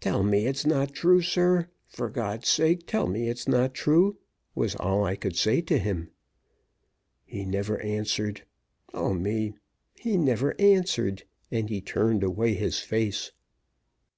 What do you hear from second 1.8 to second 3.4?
For God's sake, tell me